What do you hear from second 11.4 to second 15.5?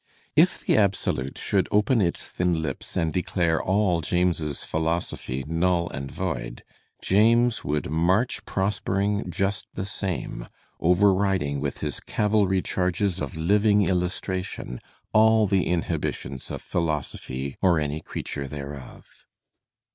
with his cavalry charges of living illustration all